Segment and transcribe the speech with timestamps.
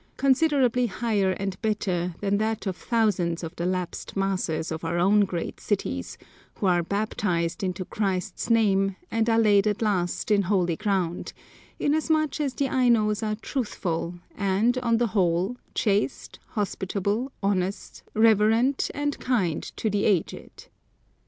[0.17, 5.19] —considerably higher and better than that of thousands of the lapsed masses of our own
[5.25, 6.17] great cities
[6.55, 11.33] who are baptized into Christ's name, and are laid at last in holy ground,
[11.77, 19.19] inasmuch as the Ainos are truthful, and, on the whole, chaste, hospitable, honest, reverent, and
[19.19, 20.69] kind to the aged.